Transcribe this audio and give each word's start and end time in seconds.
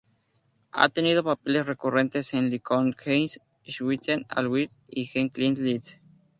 Ha 0.71 0.89
tenido 0.89 1.23
papeles 1.23 1.67
recurrentes 1.67 2.33
en 2.33 2.49
"Lincoln 2.49 2.95
Heights", 3.05 3.39
"Switched 3.63 4.25
at 4.29 4.45
Birth" 4.47 4.71
y 4.87 5.07
"The 5.11 5.29
Client 5.29 5.59
List". 5.59 5.89